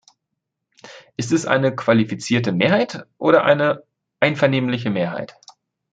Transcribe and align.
Ist 1.15 1.31
es 1.31 1.45
eine 1.45 1.75
qualifizierte 1.75 2.51
Mehrheit 2.51 3.05
oder 3.19 3.45
eine 3.45 3.83
einvernehmliche 4.19 4.89
Mehrheit? 4.89 5.35